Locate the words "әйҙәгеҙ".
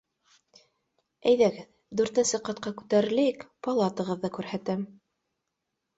1.31-1.67